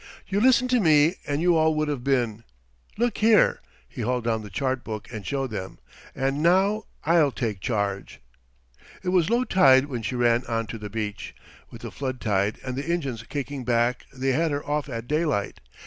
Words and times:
You 0.27 0.41
listened 0.41 0.71
to 0.71 0.79
me 0.79 1.17
and 1.27 1.43
you 1.43 1.55
all 1.55 1.75
would 1.75 1.87
have 1.87 2.03
been. 2.03 2.43
Look 2.97 3.19
here" 3.19 3.59
he 3.87 4.01
hauled 4.01 4.23
down 4.23 4.41
the 4.41 4.49
chart 4.49 4.83
book 4.83 5.07
and 5.13 5.23
showed 5.23 5.51
them. 5.51 5.77
"And 6.15 6.41
now 6.41 6.85
I'll 7.03 7.29
take 7.31 7.59
charge." 7.61 8.19
It 9.03 9.09
was 9.09 9.29
low 9.29 9.43
tide 9.43 9.85
when 9.85 10.01
she 10.01 10.15
ran 10.15 10.43
on 10.47 10.65
to 10.67 10.79
the 10.79 10.89
beach. 10.89 11.35
With 11.69 11.83
the 11.83 11.91
flood 11.91 12.19
tide 12.19 12.57
and 12.65 12.75
the 12.75 12.89
engines 12.91 13.21
kicking 13.29 13.63
back 13.63 14.07
they 14.11 14.29
had 14.31 14.49
her 14.49 14.65
off 14.65 14.89
at 14.89 15.07
daylight. 15.07 15.59